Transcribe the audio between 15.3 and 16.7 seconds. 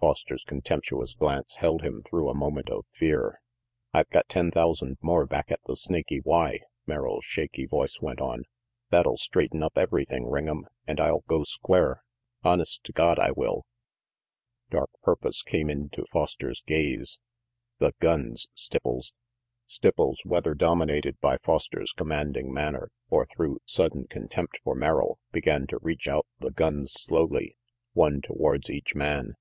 came into Foster's